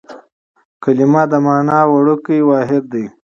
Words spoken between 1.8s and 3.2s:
وړوکی واحد دئ.